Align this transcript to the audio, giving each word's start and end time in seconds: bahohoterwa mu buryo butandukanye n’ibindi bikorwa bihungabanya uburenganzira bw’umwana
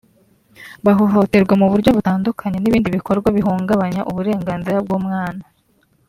bahohoterwa 0.85 1.53
mu 1.61 1.65
buryo 1.71 1.89
butandukanye 1.97 2.57
n’ibindi 2.59 2.95
bikorwa 2.97 3.27
bihungabanya 3.37 4.01
uburenganzira 4.09 4.77
bw’umwana 4.85 5.43